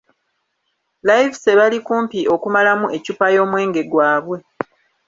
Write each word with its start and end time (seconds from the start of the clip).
Livesey 1.07 1.53
bali 1.59 1.77
kumpi 1.87 2.19
okumalamu 2.35 2.87
eccupa 2.97 3.25
y'omwenge 3.35 3.81
gwabwe. 3.91 4.37